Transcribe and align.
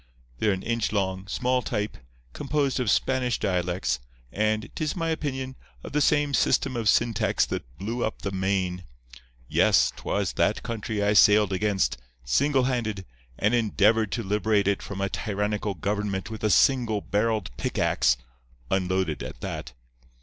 They're 0.39 0.51
an 0.51 0.63
inch 0.63 0.91
long, 0.91 1.27
small 1.27 1.61
type, 1.61 1.95
composed 2.33 2.79
of 2.79 2.89
Spanish 2.89 3.37
dialects, 3.37 3.99
and, 4.31 4.67
'tis 4.73 4.95
my 4.95 5.09
opinion, 5.09 5.55
of 5.83 5.91
the 5.91 6.01
same 6.01 6.33
system 6.33 6.75
of 6.75 6.89
syntax 6.89 7.45
that 7.45 7.77
blew 7.77 8.03
up 8.03 8.23
the 8.23 8.31
Maine. 8.31 8.83
Yes, 9.47 9.93
'twas 9.95 10.33
that 10.37 10.63
country 10.63 11.03
I 11.03 11.13
sailed 11.13 11.53
against, 11.53 11.99
single 12.25 12.63
handed, 12.63 13.05
and 13.37 13.53
endeavoured 13.53 14.11
to 14.13 14.23
liberate 14.23 14.67
it 14.67 14.81
from 14.81 15.01
a 15.01 15.07
tyrannical 15.09 15.75
government 15.75 16.31
with 16.31 16.43
a 16.43 16.49
single 16.49 17.01
barreled 17.01 17.55
pickaxe, 17.57 18.17
unloaded 18.71 19.21
at 19.21 19.41
that. 19.41 19.73